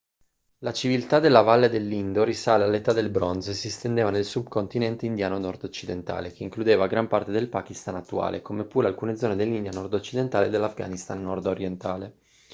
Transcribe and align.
la 0.63 0.73
civiltà 0.73 1.19
della 1.19 1.41
valle 1.43 1.69
dell'indo 1.69 2.23
risale 2.23 2.63
all'età 2.63 2.91
del 2.91 3.11
bronzo 3.11 3.51
e 3.51 3.53
si 3.53 3.67
estendeva 3.67 4.09
nel 4.09 4.25
sub-continente 4.25 5.05
indiano 5.05 5.37
nordoccidentale 5.37 6.31
che 6.31 6.41
includeva 6.41 6.87
gran 6.87 7.07
parte 7.07 7.29
del 7.29 7.49
pakistan 7.49 7.97
attuale 7.97 8.41
come 8.41 8.63
pure 8.63 8.87
alcune 8.87 9.15
zone 9.15 9.35
dell'india 9.35 9.69
nordoccidentale 9.71 10.47
e 10.47 10.49
dell'afghanistan 10.49 11.21
nordorientale 11.21 12.15